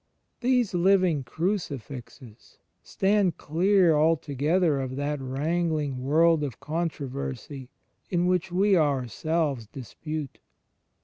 [0.39, 7.69] These living crucifixes stand clear altogether of that wrangling world of controversy
[8.09, 10.39] in which we ourselves dispute.